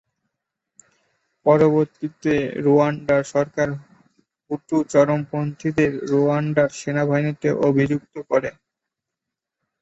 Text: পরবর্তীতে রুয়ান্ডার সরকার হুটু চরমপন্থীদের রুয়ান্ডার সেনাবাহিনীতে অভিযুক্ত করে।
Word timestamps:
পরবর্তীতে 1.45 2.33
রুয়ান্ডার 2.65 3.21
সরকার 3.33 3.67
হুটু 4.51 4.77
চরমপন্থীদের 4.91 5.91
রুয়ান্ডার 6.11 6.69
সেনাবাহিনীতে 6.79 7.49
অভিযুক্ত 7.67 8.15
করে। 8.29 8.49